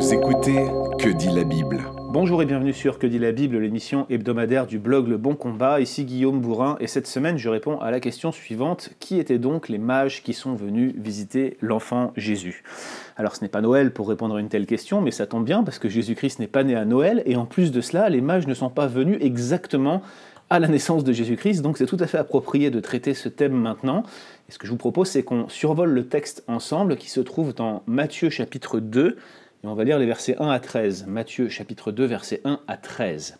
Vous 0.00 0.14
écoutez 0.14 0.64
Que 0.98 1.10
dit 1.10 1.28
la 1.28 1.44
Bible 1.44 1.82
Bonjour 2.08 2.40
et 2.40 2.46
bienvenue 2.46 2.72
sur 2.72 2.98
Que 2.98 3.06
dit 3.06 3.18
la 3.18 3.32
Bible, 3.32 3.58
l'émission 3.58 4.06
hebdomadaire 4.08 4.66
du 4.66 4.78
blog 4.78 5.08
Le 5.08 5.18
Bon 5.18 5.34
Combat. 5.34 5.78
Ici 5.78 6.06
Guillaume 6.06 6.40
Bourrin 6.40 6.78
et 6.80 6.86
cette 6.86 7.06
semaine 7.06 7.36
je 7.36 7.50
réponds 7.50 7.78
à 7.80 7.90
la 7.90 8.00
question 8.00 8.32
suivante 8.32 8.92
qui 8.98 9.18
étaient 9.18 9.38
donc 9.38 9.68
les 9.68 9.76
mages 9.76 10.22
qui 10.22 10.32
sont 10.32 10.54
venus 10.54 10.94
visiter 10.96 11.58
l'enfant 11.60 12.14
Jésus? 12.16 12.64
Alors 13.18 13.36
ce 13.36 13.42
n'est 13.42 13.50
pas 13.50 13.60
Noël 13.60 13.92
pour 13.92 14.08
répondre 14.08 14.36
à 14.36 14.40
une 14.40 14.48
telle 14.48 14.64
question, 14.64 15.02
mais 15.02 15.10
ça 15.10 15.26
tombe 15.26 15.44
bien 15.44 15.62
parce 15.64 15.78
que 15.78 15.90
Jésus-Christ 15.90 16.38
n'est 16.38 16.46
pas 16.46 16.64
né 16.64 16.76
à 16.76 16.86
Noël 16.86 17.22
et 17.26 17.36
en 17.36 17.44
plus 17.44 17.70
de 17.70 17.82
cela, 17.82 18.08
les 18.08 18.22
mages 18.22 18.46
ne 18.46 18.54
sont 18.54 18.70
pas 18.70 18.86
venus 18.86 19.18
exactement 19.20 20.00
à 20.48 20.58
la 20.58 20.66
naissance 20.66 21.04
de 21.04 21.12
Jésus-Christ, 21.12 21.60
donc 21.60 21.76
c'est 21.78 21.86
tout 21.86 21.98
à 22.00 22.06
fait 22.06 22.18
approprié 22.18 22.70
de 22.70 22.80
traiter 22.80 23.14
ce 23.14 23.28
thème 23.28 23.52
maintenant. 23.52 24.02
Et 24.48 24.52
ce 24.52 24.58
que 24.58 24.66
je 24.66 24.72
vous 24.72 24.78
propose, 24.78 25.08
c'est 25.08 25.22
qu'on 25.22 25.48
survole 25.48 25.90
le 25.90 26.08
texte 26.08 26.42
ensemble 26.48 26.96
qui 26.96 27.08
se 27.08 27.20
trouve 27.20 27.54
dans 27.54 27.84
Matthieu 27.86 28.30
chapitre 28.30 28.80
2, 28.80 29.16
et 29.62 29.66
on 29.66 29.74
va 29.74 29.84
lire 29.84 29.98
les 29.98 30.06
versets 30.06 30.36
1 30.38 30.48
à 30.48 30.58
13. 30.58 31.04
Matthieu 31.06 31.50
chapitre 31.50 31.92
2, 31.92 32.04
versets 32.06 32.40
1 32.44 32.60
à 32.66 32.76
13. 32.78 33.38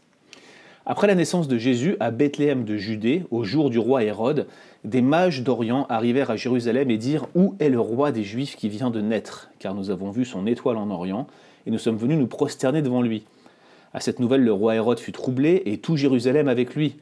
Après 0.84 1.06
la 1.06 1.14
naissance 1.14 1.48
de 1.48 1.56
Jésus 1.56 1.96
à 1.98 2.10
Bethléem 2.10 2.64
de 2.64 2.76
Judée, 2.76 3.24
au 3.30 3.42
jour 3.44 3.70
du 3.70 3.78
roi 3.78 4.04
Hérode, 4.04 4.46
des 4.84 5.00
mages 5.00 5.42
d'Orient 5.42 5.86
arrivèrent 5.88 6.30
à 6.30 6.36
Jérusalem 6.36 6.90
et 6.90 6.98
dirent 6.98 7.26
Où 7.34 7.54
est 7.58 7.70
le 7.70 7.80
roi 7.80 8.12
des 8.12 8.22
Juifs 8.22 8.56
qui 8.56 8.68
vient 8.68 8.90
de 8.90 9.00
naître? 9.00 9.50
Car 9.58 9.74
nous 9.74 9.90
avons 9.90 10.10
vu 10.10 10.26
son 10.26 10.46
étoile 10.46 10.76
en 10.76 10.90
Orient, 10.90 11.26
et 11.66 11.70
nous 11.70 11.78
sommes 11.78 11.96
venus 11.96 12.18
nous 12.18 12.26
prosterner 12.26 12.82
devant 12.82 13.00
lui. 13.00 13.24
À 13.94 14.00
cette 14.00 14.20
nouvelle, 14.20 14.44
le 14.44 14.52
roi 14.52 14.74
Hérode 14.74 15.00
fut 15.00 15.12
troublé, 15.12 15.62
et 15.64 15.78
tout 15.78 15.96
Jérusalem 15.96 16.48
avec 16.48 16.74
lui. 16.74 16.96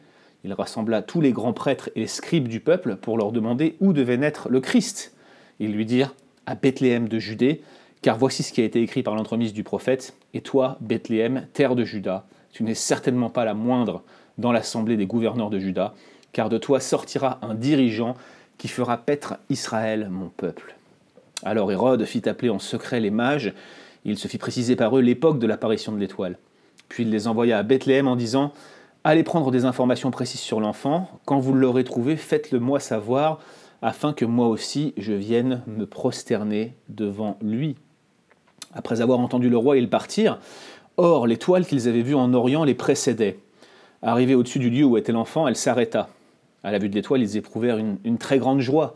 Il 0.44 0.52
rassembla 0.52 1.02
tous 1.02 1.20
les 1.20 1.32
grands 1.32 1.52
prêtres 1.52 1.90
et 1.96 2.00
les 2.00 2.06
scribes 2.06 2.46
du 2.46 2.60
peuple 2.60 2.94
pour 2.94 3.18
leur 3.18 3.32
demander 3.32 3.74
où 3.80 3.92
devait 3.92 4.16
naître 4.16 4.48
le 4.48 4.60
Christ. 4.60 5.12
Ils 5.58 5.72
lui 5.72 5.86
dirent 5.86 6.14
À 6.46 6.54
Bethléem 6.54 7.08
de 7.08 7.18
Judée, 7.18 7.62
car 8.02 8.16
voici 8.18 8.42
ce 8.42 8.52
qui 8.52 8.60
a 8.60 8.64
été 8.64 8.80
écrit 8.80 9.02
par 9.02 9.14
l'entremise 9.14 9.52
du 9.52 9.64
prophète 9.64 10.14
Et 10.34 10.40
toi, 10.40 10.76
Bethléem, 10.80 11.46
terre 11.52 11.74
de 11.74 11.84
Juda, 11.84 12.26
tu 12.52 12.62
n'es 12.62 12.74
certainement 12.74 13.30
pas 13.30 13.44
la 13.44 13.54
moindre 13.54 14.02
dans 14.38 14.52
l'assemblée 14.52 14.96
des 14.96 15.06
gouverneurs 15.06 15.50
de 15.50 15.58
Juda, 15.58 15.94
car 16.32 16.48
de 16.48 16.58
toi 16.58 16.80
sortira 16.80 17.38
un 17.42 17.54
dirigeant 17.54 18.14
qui 18.56 18.68
fera 18.68 18.96
paître 18.96 19.36
Israël, 19.50 20.08
mon 20.10 20.28
peuple. 20.28 20.76
Alors 21.44 21.70
Hérode 21.70 22.04
fit 22.04 22.28
appeler 22.28 22.50
en 22.50 22.58
secret 22.58 23.00
les 23.00 23.10
mages, 23.10 23.52
il 24.04 24.18
se 24.18 24.28
fit 24.28 24.38
préciser 24.38 24.76
par 24.76 24.96
eux 24.96 25.00
l'époque 25.00 25.38
de 25.38 25.46
l'apparition 25.46 25.92
de 25.92 25.98
l'étoile. 25.98 26.38
Puis 26.88 27.02
il 27.02 27.10
les 27.10 27.28
envoya 27.28 27.58
à 27.58 27.62
Bethléem 27.62 28.08
en 28.08 28.16
disant 28.16 28.52
Allez 29.04 29.22
prendre 29.22 29.50
des 29.50 29.64
informations 29.64 30.10
précises 30.10 30.40
sur 30.40 30.60
l'enfant. 30.60 31.08
Quand 31.24 31.38
vous 31.38 31.54
l'aurez 31.54 31.84
trouvé, 31.84 32.16
faites-le 32.16 32.58
moi 32.58 32.80
savoir, 32.80 33.38
afin 33.80 34.12
que 34.12 34.24
moi 34.24 34.48
aussi 34.48 34.92
je 34.96 35.12
vienne 35.12 35.62
me 35.66 35.86
prosterner 35.86 36.74
devant 36.88 37.38
lui. 37.40 37.76
Après 38.78 39.00
avoir 39.00 39.18
entendu 39.18 39.50
le 39.50 39.56
roi, 39.56 39.76
ils 39.76 39.90
partirent. 39.90 40.38
Or, 40.98 41.26
l'étoile 41.26 41.66
qu'ils 41.66 41.88
avaient 41.88 42.02
vue 42.02 42.14
en 42.14 42.32
Orient 42.32 42.62
les 42.62 42.74
précédait. 42.74 43.40
Arrivée 44.02 44.36
au-dessus 44.36 44.60
du 44.60 44.70
lieu 44.70 44.84
où 44.84 44.96
était 44.96 45.10
l'enfant, 45.10 45.48
elle 45.48 45.56
s'arrêta. 45.56 46.08
À 46.62 46.70
la 46.70 46.78
vue 46.78 46.88
de 46.88 46.94
l'étoile, 46.94 47.20
ils 47.20 47.36
éprouvèrent 47.36 47.78
une, 47.78 48.18
très 48.18 48.38
grande 48.38 48.60
joie. 48.60 48.94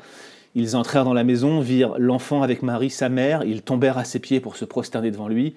Ils 0.54 0.76
entrèrent 0.76 1.04
dans 1.04 1.14
la 1.14 1.24
maison, 1.24 1.58
virent 1.58 1.96
l'enfant 1.98 2.42
avec 2.42 2.62
Marie, 2.62 2.90
sa 2.90 3.08
mère, 3.08 3.42
ils 3.42 3.62
tombèrent 3.62 3.98
à 3.98 4.04
ses 4.04 4.20
pieds 4.20 4.38
pour 4.38 4.54
se 4.54 4.64
prosterner 4.64 5.10
devant 5.10 5.26
lui. 5.26 5.54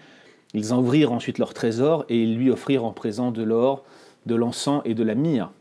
Ils 0.56 0.74
en 0.74 0.80
ouvrirent 0.80 1.12
ensuite 1.12 1.38
leur 1.38 1.54
trésor 1.54 2.06
et 2.10 2.20
ils 2.20 2.36
lui 2.36 2.50
offrirent 2.50 2.86
en 2.86 2.94
présent 2.94 3.30
de 3.30 3.44
l'or, 3.44 3.84
de 4.26 4.34
l'encens 4.34 4.82
et 4.86 4.96
de 4.96 5.04
la 5.04 5.14
myrrhe. 5.14 5.52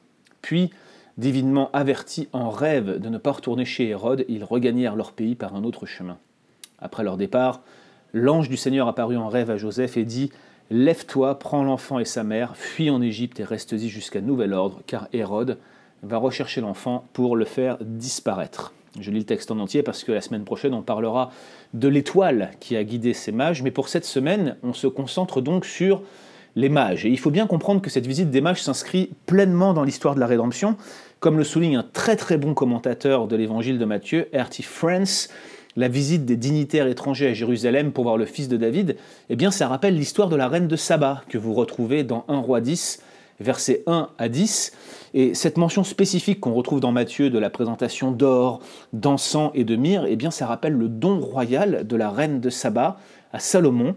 Puis, 0.41 0.71
divinement 1.19 1.69
avertis 1.75 2.29
en 2.33 2.49
rêve 2.49 2.99
de 2.99 3.11
ne 3.11 3.19
pas 3.19 3.33
retourner 3.33 3.67
chez 3.67 3.89
Hérode, 3.89 4.25
ils 4.29 4.45
regagnèrent 4.45 4.97
leur 4.97 5.13
pays 5.13 5.35
par 5.35 5.55
un 5.55 5.65
autre 5.65 5.85
chemin. 5.85 6.17
Après 6.79 7.05
leur 7.05 7.19
départ, 7.19 7.61
l'ange 8.15 8.49
du 8.49 8.57
Seigneur 8.57 8.89
apparut 8.89 9.19
en 9.19 9.29
rêve 9.29 9.51
à 9.51 9.59
Joseph 9.59 9.99
et 9.99 10.05
dit 10.05 10.31
Lève-toi, 10.71 11.39
prends 11.39 11.63
l'enfant 11.63 11.99
et 11.99 12.07
sa 12.07 12.25
mère, 12.25 12.57
fuis 12.57 12.89
en 12.89 13.03
Égypte 13.03 13.39
et 13.41 13.45
reste-y 13.45 13.91
jusqu'à 13.91 14.23
nouvel 14.23 14.55
ordre, 14.55 14.81
car 14.87 15.09
Hérode 15.13 15.59
va 16.03 16.17
rechercher 16.17 16.63
l'enfant 16.63 17.05
pour 17.13 17.37
le 17.37 17.45
faire 17.45 17.77
disparaître. 17.81 18.73
Je 18.99 19.11
lis 19.11 19.19
le 19.19 19.25
texte 19.25 19.51
en 19.51 19.59
entier 19.59 19.83
parce 19.83 20.05
que 20.05 20.13
la 20.13 20.21
semaine 20.21 20.45
prochaine, 20.45 20.73
on 20.73 20.83
parlera 20.83 21.33
de 21.75 21.89
l'étoile 21.89 22.53
qui 22.61 22.77
a 22.77 22.85
guidé 22.85 23.13
ces 23.13 23.33
mages, 23.33 23.63
mais 23.63 23.73
pour 23.73 23.89
cette 23.89 24.05
semaine, 24.05 24.57
on 24.63 24.73
se 24.73 24.87
concentre 24.87 25.41
donc 25.41 25.67
sur 25.67 26.03
les 26.57 26.69
mages. 26.69 27.05
Et 27.05 27.11
il 27.11 27.19
faut 27.19 27.33
bien 27.33 27.47
comprendre 27.47 27.83
que 27.83 27.91
cette 27.91 28.07
visite 28.07 28.31
des 28.31 28.41
mages 28.41 28.63
s'inscrit 28.63 29.11
pleinement 29.27 29.75
dans 29.75 29.83
l'histoire 29.83 30.15
de 30.15 30.21
la 30.21 30.27
rédemption, 30.27 30.77
comme 31.19 31.37
le 31.37 31.45
souligne 31.45 31.77
un 31.77 31.87
très 31.93 32.17
très 32.17 32.39
bon 32.39 32.55
commentateur 32.55 33.27
de 33.27 33.35
l'évangile 33.35 33.79
de 33.79 33.85
Matthieu, 33.85 34.29
R.T. 34.33 34.63
France. 34.63 35.29
La 35.77 35.89
visite 35.89 36.25
des 36.25 36.37
dignitaires 36.37 36.87
étrangers 36.87 37.29
à 37.29 37.35
Jérusalem 37.35 37.93
pour 37.93 38.05
voir 38.05 38.17
le 38.17 38.27
fils 38.27 38.49
de 38.49 38.57
David, 38.57 38.97
eh 39.29 39.37
bien 39.37 39.51
ça 39.51 39.67
rappelle 39.67 39.97
l'histoire 39.97 40.29
de 40.29 40.37
la 40.37 40.49
reine 40.49 40.69
de 40.69 40.77
Saba 40.77 41.23
que 41.29 41.37
vous 41.37 41.53
retrouvez 41.53 42.05
dans 42.05 42.25
1 42.29 42.39
roi 42.39 42.61
10 42.61 43.03
versets 43.41 43.83
1 43.87 44.11
à 44.19 44.29
10. 44.29 44.73
Et 45.15 45.35
cette 45.35 45.57
mention 45.57 45.85
spécifique 45.85 46.41
qu'on 46.41 46.55
retrouve 46.55 46.81
dans 46.81 46.93
Matthieu 46.93 47.31
de 47.31 47.39
la 47.39 47.51
présentation 47.51 48.11
d'or, 48.11 48.61
d'encens 48.93 49.51
et 49.55 49.65
de 49.65 49.77
myrrhe, 49.77 50.07
eh 50.09 50.17
bien, 50.17 50.31
ça 50.31 50.47
rappelle 50.47 50.75
le 50.75 50.89
don 50.89 51.21
royal 51.21 51.87
de 51.87 51.97
la 51.97 52.11
reine 52.11 52.41
de 52.41 52.51
Saba 52.51 52.99
à 53.33 53.39
Salomon. 53.39 53.95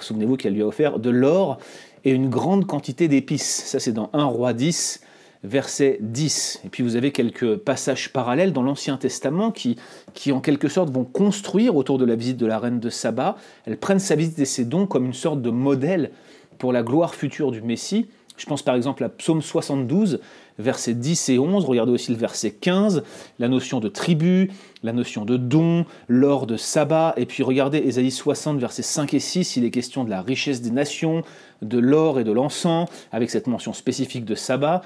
Souvenez-vous 0.00 0.36
qu'elle 0.36 0.54
lui 0.54 0.62
a 0.62 0.66
offert 0.66 0.98
de 0.98 1.10
l'or 1.10 1.58
et 2.04 2.10
une 2.10 2.28
grande 2.28 2.66
quantité 2.66 3.08
d'épices. 3.08 3.64
Ça, 3.66 3.78
c'est 3.78 3.92
dans 3.92 4.10
1 4.12 4.24
roi 4.24 4.52
10, 4.52 5.00
verset 5.46 5.98
10. 6.00 6.60
Et 6.64 6.68
puis 6.68 6.82
vous 6.82 6.96
avez 6.96 7.12
quelques 7.12 7.56
passages 7.56 8.12
parallèles 8.12 8.52
dans 8.52 8.62
l'Ancien 8.62 8.96
Testament 8.96 9.50
qui, 9.52 9.76
qui, 10.12 10.32
en 10.32 10.40
quelque 10.40 10.68
sorte, 10.68 10.90
vont 10.90 11.04
construire 11.04 11.76
autour 11.76 11.98
de 11.98 12.04
la 12.04 12.16
visite 12.16 12.36
de 12.36 12.46
la 12.46 12.58
reine 12.58 12.80
de 12.80 12.90
Saba. 12.90 13.36
Elles 13.64 13.78
prennent 13.78 13.98
sa 13.98 14.16
visite 14.16 14.38
et 14.38 14.44
ses 14.44 14.64
dons 14.64 14.86
comme 14.86 15.06
une 15.06 15.14
sorte 15.14 15.40
de 15.40 15.50
modèle 15.50 16.10
pour 16.58 16.72
la 16.72 16.82
gloire 16.82 17.14
future 17.14 17.50
du 17.50 17.62
Messie. 17.62 18.06
Je 18.36 18.44
pense 18.44 18.62
par 18.62 18.74
exemple 18.74 19.02
à 19.02 19.08
Psaume 19.08 19.40
72, 19.40 20.20
versets 20.58 20.94
10 20.94 21.30
et 21.30 21.38
11. 21.38 21.64
Regardez 21.64 21.92
aussi 21.92 22.12
le 22.12 22.18
verset 22.18 22.50
15, 22.50 23.02
la 23.38 23.48
notion 23.48 23.80
de 23.80 23.88
tribu, 23.88 24.50
la 24.82 24.92
notion 24.92 25.24
de 25.24 25.38
don, 25.38 25.86
l'or 26.08 26.46
de 26.46 26.56
sabbat. 26.56 27.14
Et 27.16 27.24
puis 27.24 27.42
regardez 27.42 27.78
Ésaïe 27.78 28.10
60, 28.10 28.58
versets 28.58 28.82
5 28.82 29.14
et 29.14 29.20
6, 29.20 29.56
il 29.56 29.64
est 29.64 29.70
question 29.70 30.04
de 30.04 30.10
la 30.10 30.20
richesse 30.20 30.60
des 30.60 30.70
nations, 30.70 31.22
de 31.62 31.78
l'or 31.78 32.20
et 32.20 32.24
de 32.24 32.32
l'encens, 32.32 32.88
avec 33.10 33.30
cette 33.30 33.46
mention 33.46 33.72
spécifique 33.72 34.26
de 34.26 34.34
sabbat. 34.34 34.82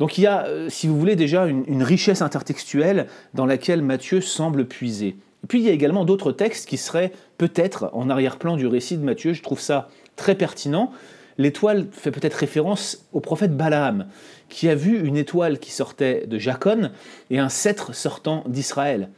Donc 0.00 0.18
il 0.18 0.22
y 0.22 0.26
a, 0.26 0.46
euh, 0.46 0.68
si 0.68 0.88
vous 0.88 0.98
voulez, 0.98 1.14
déjà 1.14 1.46
une, 1.46 1.82
richesse 1.82 2.22
intertextuelle 2.22 3.06
dans 3.34 3.46
laquelle 3.46 3.82
Matthieu 3.82 4.20
semble 4.20 4.66
puiser. 4.66 5.16
Et 5.44 5.46
puis 5.46 5.60
il 5.60 5.64
y 5.64 5.68
a 5.68 5.72
également 5.72 6.04
d'autres 6.04 6.32
textes 6.32 6.68
qui 6.68 6.76
seraient 6.76 7.12
peut-être 7.38 7.90
en 7.92 8.10
arrière-plan 8.10 8.56
du 8.56 8.66
récit 8.66 8.96
de 8.96 9.04
Matthieu. 9.04 9.34
Je 9.34 9.42
trouve 9.42 9.60
ça 9.60 9.88
très 10.16 10.34
pertinent 10.34 10.90
l'étoile 11.38 11.86
fait 11.90 12.10
peut-être 12.10 12.34
référence 12.34 13.06
au 13.12 13.20
prophète 13.20 13.56
Balaam, 13.56 14.06
qui 14.50 14.68
a 14.68 14.74
vu 14.74 15.06
une 15.06 15.16
étoile 15.16 15.58
qui 15.58 15.70
sortait 15.70 16.26
de 16.26 16.38
Jacon 16.38 16.90
et 17.30 17.38
un 17.38 17.48
sceptre 17.48 17.94
sortant 17.94 18.44
d'Israël. 18.46 19.08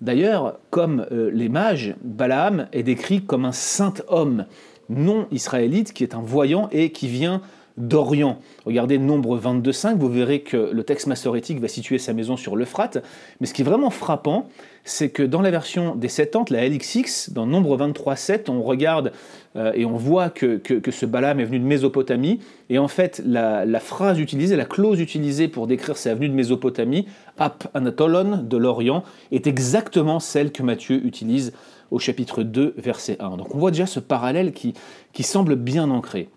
D'ailleurs, 0.00 0.60
comme 0.70 1.06
euh, 1.10 1.30
les 1.32 1.48
mages, 1.48 1.96
Balaam 2.02 2.68
est 2.72 2.84
décrit 2.84 3.24
comme 3.24 3.44
un 3.44 3.52
saint 3.52 3.94
homme 4.06 4.46
non 4.88 5.26
israélite 5.32 5.92
qui 5.92 6.04
est 6.04 6.14
un 6.14 6.22
voyant 6.22 6.68
et 6.70 6.92
qui 6.92 7.08
vient 7.08 7.40
d'Orient. 7.76 8.38
Regardez 8.64 8.98
Nombre 8.98 9.38
22.5, 9.38 9.96
vous 9.96 10.08
verrez 10.08 10.40
que 10.40 10.70
le 10.72 10.82
texte 10.84 11.06
massorétique 11.06 11.60
va 11.60 11.68
situer 11.68 11.98
sa 11.98 12.12
maison 12.12 12.36
sur 12.36 12.56
l'Euphrate. 12.56 13.02
Mais 13.40 13.46
ce 13.46 13.54
qui 13.54 13.62
est 13.62 13.64
vraiment 13.64 13.90
frappant, 13.90 14.48
c'est 14.84 15.10
que 15.10 15.22
dans 15.22 15.40
la 15.40 15.50
version 15.50 15.94
des 15.94 16.08
Septante, 16.08 16.50
la 16.50 16.68
LXX, 16.68 17.30
dans 17.30 17.46
Nombre 17.46 17.76
23.7, 17.78 18.50
on 18.50 18.62
regarde 18.62 19.12
euh, 19.56 19.72
et 19.74 19.84
on 19.84 19.96
voit 19.96 20.28
que, 20.30 20.56
que, 20.56 20.90
ce 20.90 21.06
Balaam 21.06 21.40
est 21.40 21.44
venu 21.44 21.60
de 21.60 21.64
Mésopotamie. 21.64 22.40
Et 22.68 22.78
en 22.78 22.88
fait, 22.88 23.22
la, 23.24 23.64
la, 23.64 23.80
phrase 23.80 24.18
utilisée, 24.18 24.56
la 24.56 24.64
clause 24.64 25.00
utilisée 25.00 25.48
pour 25.48 25.66
décrire 25.66 25.96
sa 25.96 26.14
venue 26.14 26.28
de 26.28 26.34
Mésopotamie, 26.34 27.06
Ap 27.38 27.68
Anatolon, 27.74 28.42
de 28.42 28.56
l'Orient, 28.56 29.04
est 29.30 29.46
exactement 29.46 30.20
celle 30.20 30.52
que 30.52 30.62
Matthieu 30.62 31.04
utilise 31.04 31.52
au 31.90 31.98
chapitre 31.98 32.42
2, 32.42 32.74
verset 32.78 33.16
1. 33.20 33.36
Donc 33.36 33.54
on 33.54 33.58
voit 33.58 33.70
déjà 33.70 33.86
ce 33.86 34.00
parallèle 34.00 34.52
qui, 34.52 34.74
qui 35.12 35.22
semble 35.22 35.56
bien 35.56 35.90
ancré. 35.90 36.28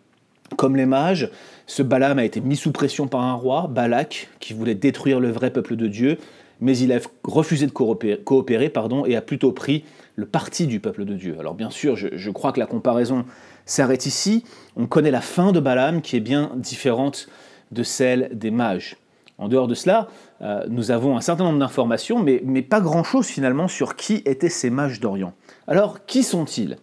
Comme 0.58 0.76
les 0.76 0.86
mages, 0.86 1.30
ce 1.66 1.82
Balaam 1.82 2.20
a 2.20 2.24
été 2.24 2.40
mis 2.40 2.56
sous 2.56 2.72
pression 2.72 3.08
par 3.08 3.22
un 3.22 3.34
roi, 3.34 3.68
Balak, 3.68 4.30
qui 4.40 4.54
voulait 4.54 4.76
détruire 4.76 5.20
le 5.20 5.32
vrai 5.32 5.52
peuple 5.52 5.76
de 5.76 5.88
Dieu, 5.88 6.20
mais 6.62 6.78
il 6.78 6.94
a 6.94 7.00
refusé 7.24 7.66
de 7.66 7.72
coopérer, 7.72 8.72
et 9.08 9.16
a 9.16 9.22
plutôt 9.22 9.52
pris 9.52 9.84
le 10.16 10.26
parti 10.26 10.68
du 10.68 10.80
peuple 10.80 11.04
de 11.04 11.16
Dieu. 11.16 11.36
Alors 11.40 11.56
bien 11.56 11.70
sûr, 11.70 11.96
je, 11.96 12.30
crois 12.30 12.54
que 12.54 12.60
la 12.60 12.68
comparaison 12.68 13.26
s'arrête 13.66 14.06
ici. 14.06 14.44
On 14.78 14.86
connaît 14.86 15.12
la 15.12 15.22
fin 15.22 15.52
de 15.52 15.60
Balaam 15.60 16.02
qui 16.02 16.16
est 16.16 16.22
bien 16.22 16.52
différente 16.56 17.28
de 17.72 17.84
celle 17.84 18.30
des 18.34 18.52
mages. 18.52 18.98
En 19.38 19.50
dehors 19.50 19.68
de 19.68 19.76
cela, 19.76 20.08
euh, 20.42 20.64
nous 20.70 20.92
avons 20.92 21.18
un 21.18 21.22
certain 21.22 21.44
nombre 21.44 21.60
d'informations, 21.60 22.20
mais, 22.24 22.42
mais 22.46 22.62
pas 22.62 22.80
grand-chose 22.80 23.26
finalement 23.26 23.68
sur 23.68 23.98
qui 23.98 24.22
étaient 24.26 24.48
ces 24.48 24.70
mages 24.70 25.02
d'Orient. 25.02 25.34
Alors, 25.68 26.06
qui 26.06 26.24
sont-ils? 26.24 26.78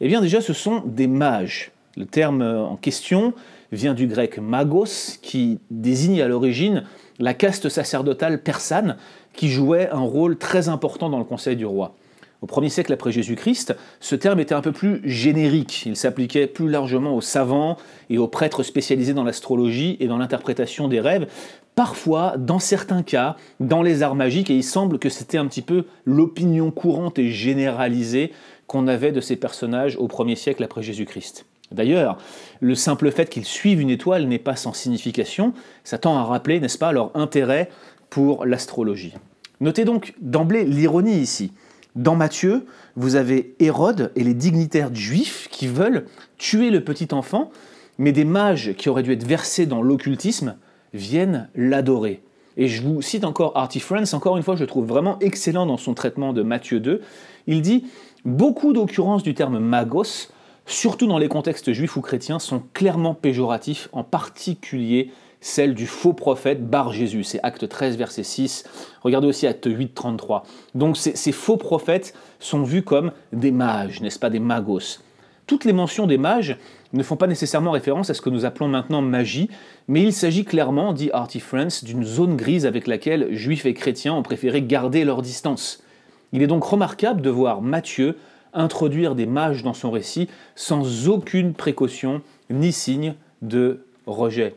Eh 0.00 0.08
bien 0.08 0.20
déjà, 0.20 0.40
ce 0.40 0.52
sont 0.52 0.82
des 0.84 1.06
mages. 1.06 1.70
Le 1.96 2.04
terme 2.04 2.42
en 2.42 2.76
question 2.76 3.32
vient 3.72 3.94
du 3.94 4.06
grec 4.06 4.38
magos, 4.38 5.18
qui 5.22 5.60
désigne 5.70 6.20
à 6.20 6.28
l'origine 6.28 6.84
la 7.18 7.32
caste 7.32 7.68
sacerdotale 7.68 8.42
persane 8.42 8.96
qui 9.32 9.48
jouait 9.48 9.88
un 9.90 10.00
rôle 10.00 10.36
très 10.36 10.68
important 10.68 11.08
dans 11.08 11.18
le 11.18 11.24
conseil 11.24 11.56
du 11.56 11.64
roi. 11.64 11.94
Au 12.42 12.46
1er 12.46 12.68
siècle 12.68 12.92
après 12.92 13.12
Jésus-Christ, 13.12 13.74
ce 14.00 14.14
terme 14.14 14.40
était 14.40 14.54
un 14.54 14.60
peu 14.60 14.72
plus 14.72 15.00
générique. 15.04 15.86
Il 15.86 15.96
s'appliquait 15.96 16.46
plus 16.46 16.68
largement 16.68 17.16
aux 17.16 17.22
savants 17.22 17.78
et 18.10 18.18
aux 18.18 18.28
prêtres 18.28 18.62
spécialisés 18.62 19.14
dans 19.14 19.24
l'astrologie 19.24 19.96
et 20.00 20.06
dans 20.06 20.18
l'interprétation 20.18 20.88
des 20.88 21.00
rêves. 21.00 21.26
Parfois, 21.74 22.34
dans 22.36 22.58
certains 22.58 23.02
cas, 23.02 23.36
dans 23.58 23.82
les 23.82 24.02
arts 24.02 24.14
magiques, 24.14 24.50
et 24.50 24.56
il 24.56 24.64
semble 24.64 24.98
que 24.98 25.08
c'était 25.08 25.38
un 25.38 25.46
petit 25.46 25.62
peu 25.62 25.84
l'opinion 26.04 26.70
courante 26.70 27.18
et 27.18 27.30
généralisée 27.30 28.32
qu'on 28.66 28.86
avait 28.86 29.12
de 29.12 29.20
ces 29.22 29.36
personnages 29.36 29.96
au 29.96 30.06
1er 30.06 30.36
siècle 30.36 30.62
après 30.62 30.82
Jésus-Christ. 30.82 31.46
D'ailleurs, 31.72 32.18
le 32.60 32.74
simple 32.74 33.10
fait 33.10 33.28
qu'ils 33.28 33.44
suivent 33.44 33.80
une 33.80 33.90
étoile 33.90 34.26
n'est 34.26 34.38
pas 34.38 34.56
sans 34.56 34.72
signification, 34.72 35.52
ça 35.84 35.98
tend 35.98 36.16
à 36.16 36.24
rappeler, 36.24 36.60
n'est-ce 36.60 36.78
pas, 36.78 36.92
leur 36.92 37.16
intérêt 37.16 37.70
pour 38.08 38.46
l'astrologie. 38.46 39.14
Notez 39.60 39.84
donc 39.84 40.14
d'emblée 40.20 40.64
l'ironie 40.64 41.18
ici. 41.18 41.52
Dans 41.96 42.14
Matthieu, 42.14 42.66
vous 42.94 43.16
avez 43.16 43.54
Hérode 43.58 44.12
et 44.16 44.22
les 44.22 44.34
dignitaires 44.34 44.94
juifs 44.94 45.48
qui 45.50 45.66
veulent 45.66 46.06
tuer 46.36 46.70
le 46.70 46.84
petit 46.84 47.08
enfant, 47.12 47.50
mais 47.98 48.12
des 48.12 48.26
mages 48.26 48.74
qui 48.74 48.88
auraient 48.88 49.02
dû 49.02 49.12
être 49.12 49.26
versés 49.26 49.64
dans 49.64 49.82
l'occultisme 49.82 50.56
viennent 50.92 51.48
l'adorer. 51.54 52.22
Et 52.58 52.68
je 52.68 52.82
vous 52.82 53.02
cite 53.02 53.24
encore 53.24 53.56
Artie 53.56 53.80
France, 53.80 54.14
encore 54.14 54.36
une 54.36 54.42
fois, 54.42 54.56
je 54.56 54.64
trouve 54.64 54.86
vraiment 54.86 55.18
excellent 55.20 55.66
dans 55.66 55.76
son 55.76 55.94
traitement 55.94 56.32
de 56.32 56.42
Matthieu 56.42 56.80
2. 56.80 57.00
Il 57.46 57.62
dit 57.62 57.84
Beaucoup 58.24 58.72
d'occurrences 58.72 59.22
du 59.22 59.34
terme 59.34 59.58
magos, 59.58 60.30
surtout 60.66 61.06
dans 61.06 61.18
les 61.18 61.28
contextes 61.28 61.72
juifs 61.72 61.96
ou 61.96 62.00
chrétiens, 62.00 62.38
sont 62.38 62.62
clairement 62.74 63.14
péjoratifs, 63.14 63.88
en 63.92 64.04
particulier 64.04 65.10
celle 65.40 65.74
du 65.74 65.86
faux 65.86 66.12
prophète 66.12 66.68
Bar 66.68 66.92
Jésus. 66.92 67.22
C'est 67.22 67.40
acte 67.42 67.68
13, 67.68 67.96
verset 67.96 68.24
6. 68.24 68.64
Regardez 69.02 69.28
aussi 69.28 69.46
acte 69.46 69.68
8, 69.70 69.94
33. 69.94 70.42
Donc 70.74 70.96
ces, 70.96 71.32
faux 71.32 71.56
prophètes 71.56 72.14
sont 72.40 72.62
vus 72.62 72.82
comme 72.82 73.12
des 73.32 73.52
mages, 73.52 74.00
n'est-ce 74.00 74.18
pas, 74.18 74.30
des 74.30 74.40
magos. 74.40 74.98
Toutes 75.46 75.64
les 75.64 75.72
mentions 75.72 76.08
des 76.08 76.18
mages 76.18 76.56
ne 76.92 77.02
font 77.04 77.16
pas 77.16 77.28
nécessairement 77.28 77.70
référence 77.70 78.10
à 78.10 78.14
ce 78.14 78.20
que 78.20 78.30
nous 78.30 78.44
appelons 78.44 78.66
maintenant 78.66 79.02
magie, 79.02 79.48
mais 79.86 80.02
il 80.02 80.12
s'agit 80.12 80.44
clairement, 80.44 80.92
dit 80.92 81.10
Artie 81.12 81.38
France, 81.38 81.84
d'une 81.84 82.02
zone 82.02 82.36
grise 82.36 82.66
avec 82.66 82.88
laquelle 82.88 83.32
juifs 83.32 83.66
et 83.66 83.74
chrétiens 83.74 84.14
ont 84.14 84.24
préféré 84.24 84.62
garder 84.62 85.04
leur 85.04 85.22
distance. 85.22 85.84
Il 86.32 86.42
est 86.42 86.48
donc 86.48 86.64
remarquable 86.64 87.22
de 87.22 87.30
voir 87.30 87.62
Matthieu 87.62 88.16
introduire 88.56 89.14
des 89.14 89.26
mages 89.26 89.62
dans 89.62 89.74
son 89.74 89.90
récit 89.90 90.28
sans 90.54 91.08
aucune 91.08 91.54
précaution 91.54 92.22
ni 92.50 92.72
signe 92.72 93.14
de 93.42 93.84
rejet. 94.06 94.54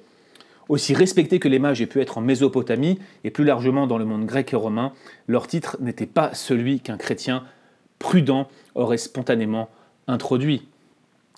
Aussi 0.70 0.94
respectés 0.94 1.40
que 1.40 1.48
les 1.48 1.60
mages 1.60 1.82
aient 1.82 1.88
pu 1.88 2.00
être 2.00 2.20
en 2.20 2.22
Mésopotamie 2.22 3.00
et 3.24 3.32
plus 3.32 3.44
largement 3.44 3.88
dans 3.88 3.98
le 3.98 4.06
monde 4.06 4.26
grec 4.26 4.54
et 4.54 4.56
romain, 4.56 4.94
leur 5.28 5.48
titre 5.48 5.78
n'était 5.80 6.06
pas 6.06 6.34
celui 6.34 6.80
qu'un 6.80 6.98
chrétien 6.98 7.44
prudent 7.98 8.48
aurait 8.76 8.98
spontanément 8.98 9.70
introduit. 10.08 10.68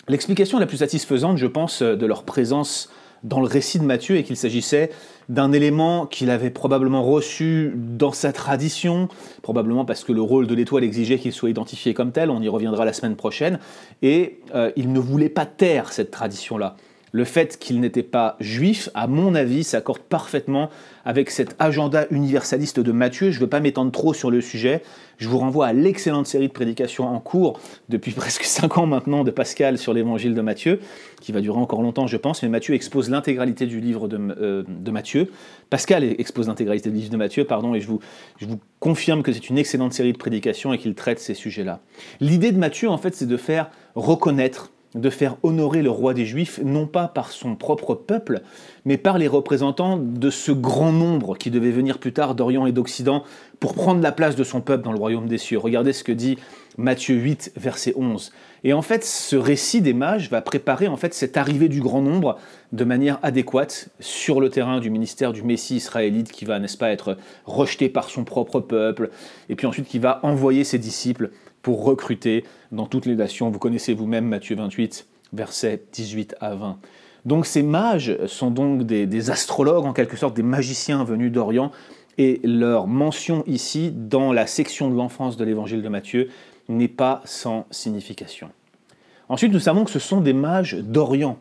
L'explication 0.08 0.58
la 0.58 0.66
plus 0.66 0.78
satisfaisante, 0.78 1.38
je 1.38 1.46
pense, 1.46 1.82
de 1.82 2.06
leur 2.06 2.24
présence 2.24 2.90
dans 3.24 3.40
le 3.40 3.46
récit 3.46 3.78
de 3.78 3.84
Matthieu 3.84 4.16
est 4.16 4.22
qu'il 4.24 4.36
s'agissait 4.36 4.90
d'un 5.28 5.52
élément 5.52 6.06
qu'il 6.06 6.30
avait 6.30 6.50
probablement 6.50 7.02
reçu 7.02 7.72
dans 7.76 8.12
sa 8.12 8.32
tradition, 8.32 9.08
probablement 9.42 9.84
parce 9.84 10.04
que 10.04 10.12
le 10.12 10.22
rôle 10.22 10.46
de 10.46 10.54
l'étoile 10.54 10.84
exigeait 10.84 11.18
qu'il 11.18 11.32
soit 11.32 11.50
identifié 11.50 11.94
comme 11.94 12.12
tel, 12.12 12.30
on 12.30 12.42
y 12.42 12.48
reviendra 12.48 12.84
la 12.84 12.92
semaine 12.92 13.16
prochaine, 13.16 13.58
et 14.02 14.40
euh, 14.54 14.72
il 14.76 14.92
ne 14.92 14.98
voulait 14.98 15.28
pas 15.28 15.46
taire 15.46 15.92
cette 15.92 16.10
tradition-là. 16.10 16.76
Le 17.12 17.24
fait 17.24 17.58
qu'il 17.58 17.80
n'était 17.80 18.02
pas 18.02 18.36
juif, 18.40 18.88
à 18.94 19.06
mon 19.06 19.34
avis, 19.34 19.64
s'accorde 19.64 20.00
parfaitement 20.00 20.70
avec 21.04 21.30
cet 21.30 21.54
agenda 21.58 22.06
universaliste 22.10 22.80
de 22.80 22.90
Matthieu. 22.90 23.30
Je 23.30 23.36
ne 23.36 23.40
veux 23.42 23.48
pas 23.48 23.60
m'étendre 23.60 23.92
trop 23.92 24.14
sur 24.14 24.30
le 24.30 24.40
sujet. 24.40 24.82
Je 25.18 25.28
vous 25.28 25.36
renvoie 25.36 25.66
à 25.66 25.72
l'excellente 25.74 26.26
série 26.26 26.48
de 26.48 26.52
prédications 26.52 27.06
en 27.06 27.20
cours 27.20 27.60
depuis 27.90 28.12
presque 28.16 28.44
5 28.44 28.78
ans 28.78 28.86
maintenant 28.86 29.24
de 29.24 29.30
Pascal 29.30 29.76
sur 29.76 29.92
l'évangile 29.92 30.34
de 30.34 30.40
Matthieu, 30.40 30.80
qui 31.20 31.32
va 31.32 31.42
durer 31.42 31.58
encore 31.58 31.82
longtemps, 31.82 32.06
je 32.06 32.16
pense. 32.16 32.42
Mais 32.42 32.48
Matthieu 32.48 32.74
expose 32.74 33.10
l'intégralité 33.10 33.66
du 33.66 33.80
livre 33.80 34.08
de, 34.08 34.18
euh, 34.18 34.64
Matthieu. 34.90 35.30
Pascal 35.68 36.04
expose 36.04 36.48
l'intégralité 36.48 36.88
du 36.88 36.96
livre 36.96 37.10
de 37.10 37.16
Matthieu, 37.18 37.44
pardon, 37.44 37.74
et 37.74 37.80
je 37.80 37.88
vous, 37.88 38.00
je 38.40 38.46
confirme 38.80 39.22
que 39.22 39.32
c'est 39.32 39.50
une 39.50 39.58
excellente 39.58 39.92
série 39.92 40.14
de 40.14 40.18
prédications 40.18 40.72
et 40.72 40.78
qu'il 40.78 40.94
traite 40.94 41.18
ces 41.18 41.34
sujets-là. 41.34 41.80
L'idée 42.20 42.52
de 42.52 42.58
Matthieu, 42.58 42.88
en 42.88 42.96
fait, 42.96 43.14
c'est 43.14 43.26
de 43.26 43.36
faire 43.36 43.70
reconnaître 43.94 44.70
de 44.94 45.10
faire 45.10 45.36
honorer 45.42 45.82
le 45.82 45.90
roi 45.90 46.14
des 46.14 46.26
Juifs, 46.26 46.60
non 46.62 46.86
pas 46.86 47.08
par 47.08 47.32
son 47.32 47.56
propre 47.56 47.94
peuple, 47.94 48.42
mais 48.84 48.96
par 48.96 49.18
les 49.18 49.28
représentants 49.28 49.96
de 49.96 50.30
ce 50.30 50.52
grand 50.52 50.92
nombre 50.92 51.36
qui 51.36 51.50
devait 51.50 51.70
venir 51.70 51.98
plus 51.98 52.12
tard 52.12 52.34
d'Orient 52.34 52.66
et 52.66 52.72
d'Occident 52.72 53.24
pour 53.60 53.74
prendre 53.74 54.02
la 54.02 54.12
place 54.12 54.36
de 54.36 54.44
son 54.44 54.60
peuple 54.60 54.84
dans 54.84 54.92
le 54.92 54.98
royaume 54.98 55.28
des 55.28 55.38
cieux. 55.38 55.58
Regardez 55.58 55.92
ce 55.92 56.04
que 56.04 56.12
dit 56.12 56.36
Matthieu 56.78 57.14
8, 57.14 57.52
verset 57.56 57.94
11. 57.96 58.32
Et 58.64 58.72
en 58.72 58.82
fait, 58.82 59.04
ce 59.04 59.36
récit 59.36 59.80
des 59.80 59.92
mages 59.92 60.30
va 60.30 60.40
préparer 60.40 60.88
en 60.88 60.96
fait 60.96 61.14
cette 61.14 61.36
arrivée 61.36 61.68
du 61.68 61.80
grand 61.80 62.00
nombre 62.00 62.38
de 62.72 62.84
manière 62.84 63.18
adéquate 63.22 63.88
sur 64.00 64.40
le 64.40 64.48
terrain 64.48 64.80
du 64.80 64.90
ministère 64.90 65.32
du 65.32 65.42
Messie 65.42 65.76
israélite 65.76 66.32
qui 66.32 66.44
va, 66.44 66.58
n'est-ce 66.58 66.78
pas, 66.78 66.90
être 66.90 67.16
rejeté 67.44 67.88
par 67.88 68.08
son 68.08 68.24
propre 68.24 68.60
peuple, 68.60 69.10
et 69.48 69.56
puis 69.56 69.66
ensuite 69.66 69.86
qui 69.86 69.98
va 69.98 70.20
envoyer 70.22 70.64
ses 70.64 70.78
disciples 70.78 71.30
pour 71.62 71.84
recruter 71.84 72.44
dans 72.72 72.86
toutes 72.86 73.06
les 73.06 73.14
nations. 73.14 73.50
Vous 73.50 73.58
connaissez 73.58 73.94
vous-même 73.94 74.26
Matthieu 74.26 74.56
28, 74.56 75.06
versets 75.32 75.82
18 75.92 76.36
à 76.40 76.54
20. 76.54 76.78
Donc 77.24 77.46
ces 77.46 77.62
mages 77.62 78.16
sont 78.26 78.50
donc 78.50 78.82
des, 78.82 79.30
astrologues, 79.30 79.86
en 79.86 79.92
quelque 79.92 80.16
sorte 80.16 80.34
des 80.34 80.42
magiciens 80.42 81.04
venus 81.04 81.30
d'Orient, 81.30 81.70
et 82.18 82.40
leur 82.44 82.86
mention 82.86 83.42
ici, 83.46 83.92
dans 83.94 84.32
la 84.32 84.46
section 84.46 84.90
de 84.90 84.96
l'enfance 84.96 85.36
de 85.36 85.44
l'évangile 85.44 85.82
de 85.82 85.88
Matthieu, 85.88 86.28
n'est 86.68 86.88
pas 86.88 87.22
sans 87.24 87.66
signification. 87.70 88.50
Ensuite, 89.28 89.52
nous 89.52 89.60
savons 89.60 89.84
que 89.84 89.90
ce 89.90 89.98
sont 89.98 90.20
des 90.20 90.34
mages 90.34 90.76
d'Orient. 90.76 91.38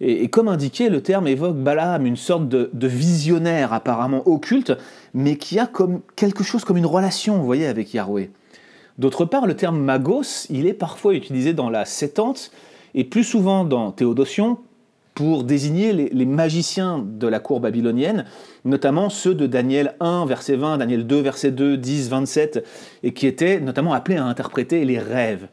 Et, 0.00 0.28
comme 0.28 0.48
indiqué, 0.48 0.88
le 0.88 1.00
terme 1.00 1.28
évoque 1.28 1.56
Balaam, 1.56 2.04
une 2.04 2.16
sorte 2.16 2.48
de, 2.48 2.86
visionnaire 2.86 3.72
apparemment 3.72 4.26
occulte, 4.28 4.72
mais 5.14 5.36
qui 5.36 5.58
a 5.58 5.66
comme 5.66 6.00
quelque 6.16 6.42
chose 6.42 6.64
comme 6.64 6.76
une 6.76 6.86
relation, 6.86 7.38
vous 7.38 7.46
voyez, 7.46 7.66
avec 7.66 7.94
Yahweh. 7.94 8.30
D'autre 9.02 9.24
part, 9.24 9.48
le 9.48 9.56
terme 9.56 9.80
magos, 9.80 10.46
il 10.48 10.68
est 10.68 10.74
parfois 10.74 11.14
utilisé 11.14 11.54
dans 11.54 11.70
la 11.70 11.84
Septante 11.84 12.52
et 12.94 13.02
plus 13.02 13.24
souvent 13.24 13.64
dans 13.64 13.90
Théodotion 13.90 14.58
pour 15.14 15.42
désigner 15.42 15.92
les, 15.92 16.24
magiciens 16.24 17.04
de 17.04 17.26
la 17.26 17.40
cour 17.40 17.58
babylonienne, 17.58 18.26
notamment 18.64 19.10
ceux 19.10 19.34
de 19.34 19.48
Daniel 19.48 19.96
1, 19.98 20.24
verset 20.26 20.54
20, 20.54 20.78
Daniel 20.78 21.04
2, 21.04 21.20
verset 21.20 21.50
2, 21.50 21.78
10, 21.78 22.10
27, 22.10 22.64
et 23.02 23.12
qui 23.12 23.26
étaient 23.26 23.58
notamment 23.58 23.92
appelés 23.92 24.18
à 24.18 24.24
interpréter 24.24 24.84
les 24.84 25.00
rêves. 25.00 25.48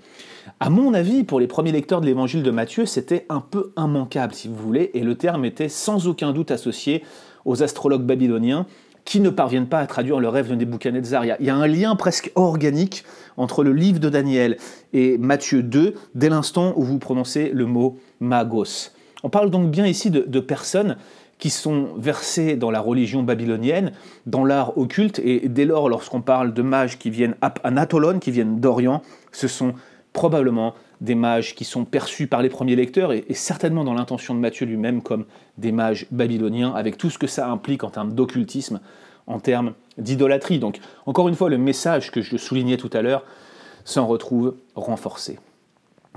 À 0.59 0.69
mon 0.69 0.93
avis, 0.93 1.23
pour 1.23 1.39
les 1.39 1.47
premiers 1.47 1.71
lecteurs 1.71 2.01
de 2.01 2.05
l'évangile 2.05 2.43
de 2.43 2.51
Matthieu, 2.51 2.85
c'était 2.85 3.25
un 3.29 3.41
peu 3.41 3.73
immanquable, 3.75 4.35
si 4.35 4.47
vous 4.47 4.57
voulez, 4.57 4.91
et 4.93 5.01
le 5.01 5.15
terme 5.15 5.43
était 5.43 5.69
sans 5.69 6.07
aucun 6.07 6.33
doute 6.33 6.51
associé 6.51 7.03
aux 7.45 7.63
astrologues 7.63 8.05
babyloniens 8.05 8.67
qui 9.09 9.21
ne 9.21 9.31
parviennent 9.31 9.65
pas 9.65 9.79
à 9.79 9.87
traduire 9.87 10.19
le 10.19 10.29
rêve 10.29 10.49
de 10.49 10.53
Nebuchadnezzar. 10.53 11.25
Il 11.25 11.35
y, 11.43 11.49
a, 11.49 11.55
un 11.55 11.65
lien 11.65 11.95
presque 11.95 12.31
organique 12.35 13.03
entre 13.37 13.63
le 13.63 13.73
livre 13.73 13.99
de 13.99 14.07
Daniel 14.07 14.57
et 14.93 15.17
Matthieu 15.17 15.63
2 15.63 15.95
dès 16.13 16.29
l'instant 16.29 16.73
où 16.75 16.83
vous 16.83 16.99
prononcez 16.99 17.49
le 17.51 17.65
mot 17.65 17.97
magos. 18.19 18.91
On 19.23 19.29
parle 19.29 19.49
donc 19.49 19.71
bien 19.71 19.87
ici 19.87 20.11
de, 20.11 20.39
personnes 20.39 20.95
qui 21.39 21.49
sont 21.49 21.87
versées 21.97 22.55
dans 22.55 22.69
la 22.69 22.81
religion 22.81 23.23
babylonienne, 23.23 23.93
dans 24.27 24.45
l'art 24.45 24.77
occulte, 24.77 25.19
et 25.23 25.49
dès 25.49 25.65
lors, 25.65 25.89
lorsqu'on 25.89 26.21
parle 26.21 26.53
de 26.53 26.61
mages 26.61 26.99
qui 26.99 27.09
viennent 27.09 27.35
Anatolone, 27.63 28.19
qui 28.19 28.29
viennent 28.29 28.59
d'Orient, 28.59 29.01
ce 29.31 29.47
sont 29.47 29.73
probablement 30.13 30.75
des 31.01 31.15
mages 31.15 31.55
qui 31.55 31.63
sont 31.63 31.85
perçus 31.85 32.27
par 32.27 32.41
les 32.41 32.49
premiers 32.49 32.75
lecteurs 32.75 33.13
et, 33.13 33.25
certainement 33.33 33.83
dans 33.83 33.93
l'intention 33.93 34.35
de 34.35 34.39
Matthieu 34.39 34.65
lui-même 34.65 35.01
comme 35.01 35.25
des 35.57 35.71
mages 35.71 36.07
babyloniens, 36.11 36.73
avec 36.73 36.97
tout 36.97 37.09
ce 37.09 37.17
que 37.17 37.27
ça 37.27 37.49
implique 37.49 37.83
en 37.83 37.89
termes 37.89 38.13
d'occultisme, 38.13 38.79
en 39.27 39.39
termes 39.39 39.73
d'idolâtrie. 39.97 40.59
Donc, 40.59 40.79
encore 41.05 41.29
une 41.29 41.35
fois, 41.35 41.49
le 41.49 41.57
message 41.57 42.11
que 42.11 42.21
je 42.21 42.37
soulignais 42.37 42.77
tout 42.77 42.89
à 42.93 43.01
l'heure 43.01 43.23
s'en 43.85 44.07
retrouve 44.07 44.55
renforcé. 44.75 45.39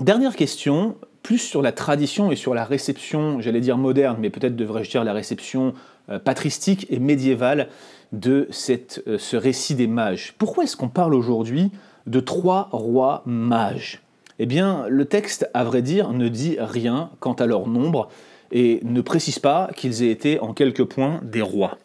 Dernière 0.01 0.35
question, 0.35 0.95
plus 1.21 1.37
sur 1.37 1.61
la 1.61 1.71
tradition 1.71 2.31
et 2.31 2.35
sur 2.35 2.53
la 2.53 2.65
réception, 2.65 3.39
j'allais 3.39 3.61
dire 3.61 3.77
moderne, 3.77 4.17
mais 4.19 4.29
peut-être 4.29 4.55
devrais-je 4.55 4.89
dire 4.89 5.03
la 5.03 5.13
réception 5.13 5.73
euh, 6.09 6.19
patristique 6.19 6.87
et 6.89 6.99
médiévale 6.99 7.69
de 8.11 8.49
euh, 8.69 9.17
ce 9.17 9.35
récit 9.37 9.75
des 9.75 9.87
mages. 9.87 10.33
Pourquoi 10.37 10.65
est-ce 10.65 10.75
qu'on 10.75 10.89
parle 10.89 11.13
aujourd'hui 11.13 11.71
de 12.05 12.19
trois 12.19 12.67
rois 12.71 13.23
mages? 13.25 14.01
Eh 14.39 14.45
bien, 14.45 14.85
le 14.89 15.05
texte, 15.05 15.49
à 15.53 15.63
vrai 15.63 15.81
dire, 15.81 16.11
ne 16.11 16.27
dit 16.27 16.57
rien 16.59 17.11
quant 17.19 17.33
à 17.33 17.45
leur 17.45 17.67
nombre 17.67 18.09
et 18.51 18.79
ne 18.83 19.01
précise 19.01 19.39
pas 19.39 19.69
qu'ils 19.75 20.03
aient 20.03 20.11
été 20.11 20.39
en 20.39 20.53
quelques 20.53 20.85
points 20.85 21.19
des 21.23 21.41
rois. 21.41 21.77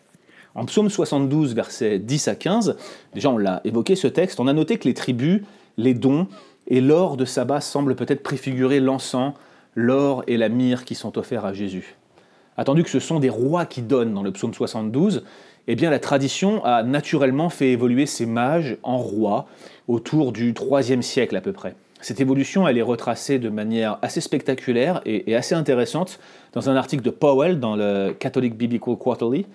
En 0.54 0.64
psaume 0.64 0.90
72, 0.90 1.54
versets 1.54 1.98
10 1.98 2.28
à 2.28 2.34
15, 2.34 2.76
déjà 3.14 3.30
on 3.30 3.38
l'a 3.38 3.60
évoqué 3.64 3.96
ce 3.96 4.08
texte, 4.08 4.40
on 4.40 4.48
a 4.48 4.52
noté 4.52 4.76
que 4.78 4.88
les 4.88 4.94
tribus, 4.94 5.42
les 5.76 5.94
dons 5.94 6.26
et 6.66 6.80
l'or 6.80 7.16
de 7.16 7.24
sabbat 7.24 7.60
semblent 7.60 7.94
peut-être 7.94 8.22
préfigurer 8.22 8.80
l'encens, 8.80 9.34
l'or 9.74 10.24
et 10.26 10.36
la 10.36 10.48
myrrhe 10.48 10.84
qui 10.84 10.94
sont 10.94 11.16
offerts 11.16 11.44
à 11.44 11.52
Jésus. 11.52 11.96
Attendu 12.56 12.82
que 12.82 12.90
ce 12.90 12.98
sont 12.98 13.20
des 13.20 13.30
rois 13.30 13.66
qui 13.66 13.82
donnent 13.82 14.12
dans 14.12 14.22
le 14.22 14.32
psaume 14.32 14.52
72, 14.52 15.22
eh 15.68 15.76
bien 15.76 15.90
la 15.90 16.00
tradition 16.00 16.64
a 16.64 16.82
naturellement 16.82 17.50
fait 17.50 17.70
évoluer 17.70 18.06
ces 18.06 18.26
mages 18.26 18.78
en 18.82 18.98
rois 18.98 19.46
autour 19.86 20.32
du 20.32 20.52
IIIe 20.52 21.02
siècle 21.02 21.36
à 21.36 21.40
peu 21.40 21.52
près. 21.52 21.76
Cette 22.00 22.20
évolution, 22.20 22.68
elle 22.68 22.78
est 22.78 22.82
retracée 22.82 23.38
de 23.38 23.48
manière 23.48 23.98
assez 24.02 24.20
spectaculaire 24.20 25.00
et, 25.04 25.34
assez 25.34 25.54
intéressante 25.54 26.20
dans 26.52 26.70
un 26.70 26.76
article 26.76 27.02
de 27.02 27.10
Powell 27.10 27.58
dans 27.58 27.76
le 27.76 28.14
Catholic 28.18 28.56
Biblical 28.56 28.96
Quarterly, 28.96 29.46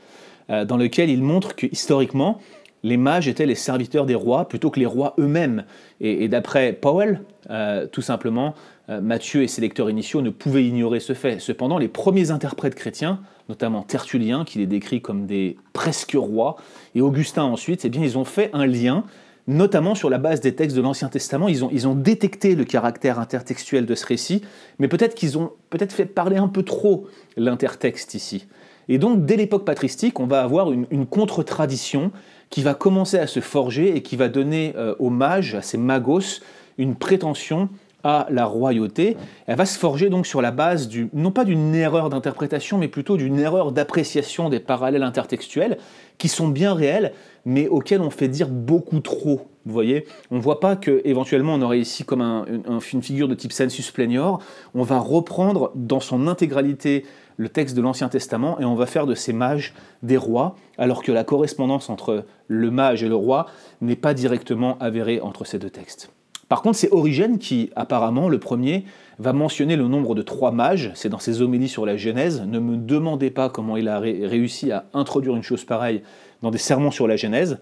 euh, 0.49 0.65
dans 0.65 0.77
lequel 0.77 1.09
il 1.09 1.23
montre 1.23 1.55
que 1.55 1.67
historiquement, 1.67 2.39
les 2.83 2.97
mages 2.97 3.29
étaient 3.29 3.45
les 3.45 3.55
serviteurs 3.55 4.05
des 4.05 4.15
rois 4.15 4.49
plutôt 4.49 4.69
que 4.69 4.79
les 4.79 4.85
rois 4.85 5.13
eux-mêmes. 5.17 5.63
Et, 6.01 6.27
d'après 6.27 6.73
Powell, 6.73 7.21
euh, 7.49 7.87
tout 7.87 8.01
simplement, 8.01 8.55
euh, 8.89 8.99
Matthieu 8.99 9.41
et 9.41 9.47
ses 9.47 9.61
lecteurs 9.61 9.89
initiaux 9.89 10.21
ne 10.21 10.29
pouvaient 10.29 10.65
ignorer 10.65 10.99
ce 10.99 11.13
fait. 11.13 11.39
Cependant, 11.39 11.77
les 11.77 11.87
premiers 11.87 12.31
interprètes 12.31 12.75
chrétiens, 12.75 13.21
notamment 13.47 13.83
Tertullien, 13.83 14.43
qui 14.43 14.59
les 14.59 14.65
décrit 14.65 15.01
comme 15.01 15.25
des 15.25 15.55
presque 15.71 16.15
rois, 16.15 16.57
et 16.93 16.99
Augustin 16.99 17.43
ensuite, 17.43 17.85
eh 17.85 17.89
bien, 17.89 18.01
ils 18.01 18.17
ont 18.17 18.25
fait 18.25 18.49
un 18.51 18.65
lien 18.65 19.05
notamment 19.47 19.95
sur 19.95 20.09
la 20.09 20.17
base 20.17 20.39
des 20.39 20.55
textes 20.55 20.75
de 20.75 20.81
l'Ancien 20.81 21.09
Testament, 21.09 21.47
ils 21.47 21.65
ont, 21.65 21.69
ils 21.71 21.87
ont 21.87 21.95
détecté 21.95 22.55
le 22.55 22.63
caractère 22.63 23.19
intertextuel 23.19 23.85
de 23.85 23.95
ce 23.95 24.05
récit, 24.05 24.41
mais 24.79 24.87
peut-être 24.87 25.15
qu'ils 25.15 25.37
ont 25.37 25.51
peut-être 25.69 25.93
fait 25.93 26.05
parler 26.05 26.37
un 26.37 26.47
peu 26.47 26.63
trop 26.63 27.07
l'intertexte 27.35 28.13
ici. 28.13 28.47
Et 28.89 28.97
donc, 28.97 29.25
dès 29.25 29.37
l'époque 29.37 29.65
patristique, 29.65 30.19
on 30.19 30.27
va 30.27 30.41
avoir 30.41 30.71
une, 30.71 31.05
contre-tradition 31.05 32.11
qui 32.49 32.61
va 32.61 32.73
commencer 32.73 33.17
à 33.17 33.27
se 33.27 33.39
forger 33.39 33.95
et 33.95 34.01
qui 34.01 34.15
va 34.15 34.27
donner 34.27 34.73
euh, 34.75 34.95
aux 34.99 35.09
mages, 35.09 35.55
à 35.55 35.61
ces 35.61 35.77
magos, 35.77 36.41
une 36.77 36.95
prétention 36.95 37.69
à 38.03 38.27
la 38.29 38.45
royauté. 38.45 39.17
Elle 39.47 39.57
va 39.57 39.65
se 39.65 39.77
forger 39.77 40.09
donc 40.09 40.27
sur 40.27 40.41
la 40.41 40.51
base 40.51 40.87
du, 40.87 41.09
non 41.13 41.31
pas 41.31 41.45
d'une 41.45 41.73
erreur 41.73 42.09
d'interprétation, 42.09 42.77
mais 42.77 42.87
plutôt 42.87 43.17
d'une 43.17 43.39
erreur 43.39 43.71
d'appréciation 43.71 44.49
des 44.49 44.59
parallèles 44.59 45.03
intertextuels, 45.03 45.77
qui 46.17 46.27
sont 46.27 46.47
bien 46.47 46.73
réels, 46.73 47.13
mais 47.45 47.67
auxquels 47.67 48.01
on 48.01 48.09
fait 48.09 48.27
dire 48.27 48.49
beaucoup 48.49 48.99
trop. 48.99 49.47
Vous 49.65 49.73
voyez, 49.73 50.05
on 50.29 50.35
ne 50.35 50.41
voit 50.41 50.59
pas 50.59 50.75
que 50.75 51.01
éventuellement 51.05 51.55
on 51.55 51.61
aurait 51.61 51.79
ici 51.79 52.03
comme 52.03 52.21
un, 52.21 52.45
une 52.45 53.01
figure 53.01 53.29
de 53.29 53.35
type 53.35 53.53
sensus 53.53 53.91
plenior. 53.91 54.39
On 54.75 54.83
va 54.83 54.99
reprendre 54.99 55.71
dans 55.75 56.01
son 56.01 56.27
intégralité 56.27 57.05
le 57.37 57.49
texte 57.49 57.75
de 57.75 57.81
l'Ancien 57.81 58.09
Testament 58.09 58.59
et 58.59 58.65
on 58.65 58.75
va 58.75 58.85
faire 58.85 59.07
de 59.07 59.15
ces 59.15 59.33
mages 59.33 59.73
des 60.03 60.17
rois, 60.17 60.55
alors 60.77 61.01
que 61.01 61.11
la 61.11 61.23
correspondance 61.23 61.89
entre 61.89 62.25
le 62.47 62.71
mage 62.71 63.03
et 63.03 63.07
le 63.09 63.15
roi 63.15 63.47
n'est 63.81 63.95
pas 63.95 64.13
directement 64.13 64.77
avérée 64.79 65.21
entre 65.21 65.45
ces 65.45 65.59
deux 65.59 65.69
textes. 65.69 66.11
Par 66.53 66.61
contre, 66.61 66.77
c'est 66.77 66.93
Origène 66.93 67.39
qui, 67.39 67.71
apparemment, 67.75 68.29
le 68.29 68.37
premier, 68.37 68.85
va 69.17 69.33
mentionner 69.33 69.75
le 69.75 69.87
nombre 69.87 70.13
de 70.13 70.21
trois 70.21 70.51
mages, 70.51 70.91
c'est 70.93 71.09
dans 71.09 71.17
ses 71.17 71.41
homélies 71.41 71.67
sur 71.67 71.83
la 71.83 71.97
Genèse. 71.97 72.43
Ne 72.45 72.59
me 72.59 72.77
demandez 72.77 73.31
pas 73.31 73.49
comment 73.49 73.75
il 73.75 73.87
a 73.87 73.97
réussi 73.99 74.71
à 74.71 74.85
introduire 74.93 75.35
une 75.35 75.41
chose 75.41 75.65
pareille 75.65 76.03
dans 76.43 76.51
des 76.51 76.59
sermons 76.59 76.91
sur 76.91 77.07
la 77.07 77.15
Genèse. 77.15 77.57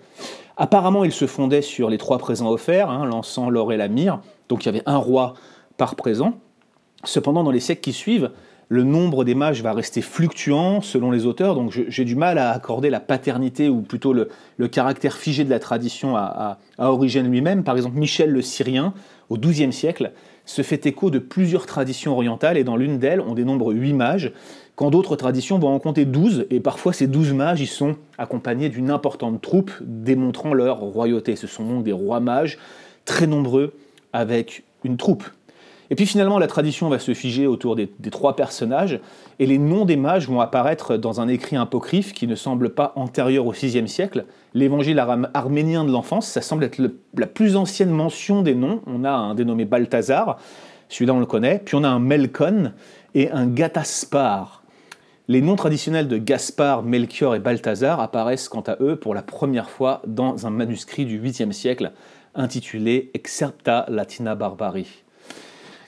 Apparemment, 0.58 1.06
il 1.06 1.14
se 1.14 1.26
fondait 1.26 1.62
sur 1.62 1.90
les 1.90 1.98
trois 1.98 2.18
présents 2.18 2.52
offerts, 2.52 2.90
hein, 2.90 3.06
l'encens, 3.06 3.50
l'or 3.50 3.72
et 3.72 3.78
la 3.78 3.88
myrrhe, 3.88 4.20
donc 4.50 4.66
il 4.66 4.66
y 4.66 4.70
avait 4.70 4.84
un 4.86 4.98
roi 4.98 5.36
par 5.78 5.96
présent. 5.96 6.34
Cependant, 7.06 7.46
dans 7.46 7.52
les 7.52 7.62
siècles 7.62 7.80
qui 7.80 7.94
suivent, 7.94 8.32
le 8.72 8.84
nombre 8.84 9.26
des 9.26 9.36
mages 9.36 9.62
va 9.62 9.74
rester 9.74 10.02
fluctuant 10.02 10.80
selon 10.80 11.12
les 11.12 11.26
auteurs, 11.26 11.56
donc 11.56 11.78
j'ai 11.90 12.06
du 12.06 12.16
mal 12.16 12.38
à 12.38 12.52
accorder 12.52 12.90
la 12.90 13.02
paternité 13.02 13.68
ou 13.68 13.82
plutôt 13.82 14.14
le, 14.14 14.30
caractère 14.70 15.18
figé 15.18 15.44
de 15.44 15.50
la 15.50 15.60
tradition 15.60 16.16
à, 16.16 16.58
Origène 16.78 17.30
lui-même. 17.30 17.66
Par 17.66 17.76
exemple, 17.76 17.98
Michel 17.98 18.32
le 18.32 18.42
Syrien, 18.42 18.94
au 19.28 19.38
XIIe 19.38 19.74
siècle, 19.74 20.14
se 20.46 20.62
fait 20.62 20.86
écho 20.86 21.10
de 21.10 21.20
plusieurs 21.20 21.66
traditions 21.66 22.14
orientales 22.14 22.58
et 22.58 22.64
dans 22.64 22.78
l'une 22.78 22.98
d'elles, 22.98 23.20
on 23.20 23.34
dénombre 23.34 23.74
huit 23.74 23.92
mages, 23.92 24.32
quand 24.76 24.90
d'autres 24.90 25.18
traditions 25.18 25.60
vont 25.60 25.76
en 25.76 25.80
compter 25.80 26.06
douze, 26.06 26.46
et 26.50 26.62
parfois 26.62 26.94
ces 26.94 27.08
douze 27.08 27.34
mages 27.34 27.60
y 27.60 27.68
sont 27.68 27.98
accompagnés 28.18 28.70
d'une 28.70 28.90
importante 28.90 29.42
troupe 29.42 29.72
démontrant 29.82 30.54
leur 30.54 30.80
royauté. 30.80 31.36
Ce 31.36 31.46
sont 31.46 31.66
donc 31.66 31.84
des 31.84 31.92
rois 31.92 32.22
mages 32.22 32.58
très 33.04 33.28
nombreux 33.28 33.74
avec 34.14 34.64
une 34.86 34.96
troupe. 34.96 35.26
Et 35.92 35.96
puis 35.96 36.06
finalement, 36.06 36.40
la 36.40 36.48
tradition 36.48 36.88
va 36.88 37.00
se 37.00 37.14
figer 37.14 37.48
autour 37.48 37.76
des, 37.76 37.90
trois 38.12 38.38
personnages, 38.38 39.02
et 39.40 39.46
les 39.46 39.58
noms 39.58 39.84
des 39.84 39.98
mages 39.98 40.26
vont 40.26 40.40
apparaître 40.40 40.96
dans 40.96 41.20
un 41.20 41.28
écrit 41.28 41.58
apocryphe 41.58 42.14
qui 42.14 42.28
ne 42.28 42.36
semble 42.36 42.70
pas 42.70 42.94
antérieur 42.96 43.46
au 43.46 43.52
VIe 43.52 43.90
siècle. 43.90 44.24
L'évangile 44.54 45.04
arménien 45.34 45.84
de 45.84 45.92
l'enfance, 45.92 46.28
ça 46.28 46.42
semble 46.42 46.64
être 46.64 46.82
la 47.18 47.28
plus 47.28 47.58
ancienne 47.58 47.90
mention 47.90 48.42
des 48.42 48.56
noms. 48.56 48.82
On 48.88 49.04
a 49.04 49.12
un 49.12 49.36
dénommé 49.36 49.66
Balthazar, 49.66 50.38
celui-là 50.88 51.14
on 51.14 51.20
le 51.20 51.26
connaît, 51.26 51.62
puis 51.64 51.76
on 51.76 51.84
a 51.84 51.90
un 51.90 52.00
Melkon 52.00 52.72
et 53.14 53.30
un 53.30 53.48
Gataspar. 53.48 54.64
Les 55.28 55.42
noms 55.42 55.58
traditionnels 55.58 56.08
de 56.08 56.18
Gaspard, 56.18 56.84
Melchior 56.84 57.36
et 57.36 57.40
Balthazar 57.40 58.00
apparaissent 58.00 58.48
quant 58.48 58.62
à 58.62 58.78
eux 58.80 58.96
pour 58.96 59.14
la 59.14 59.24
première 59.24 59.70
fois 59.70 60.02
dans 60.08 60.48
un 60.48 60.52
manuscrit 60.52 61.06
du 61.06 61.22
8e 61.22 61.52
siècle 61.52 61.92
intitulé 62.34 63.12
Excerpta 63.14 63.86
Latina 63.90 64.36
Barbari. 64.36 65.04